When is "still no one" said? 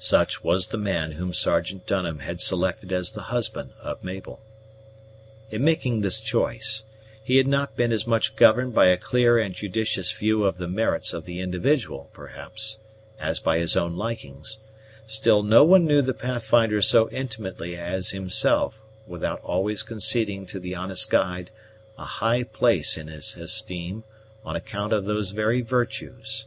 15.06-15.84